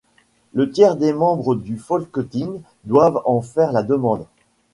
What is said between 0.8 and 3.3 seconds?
des membres du Folketing doivent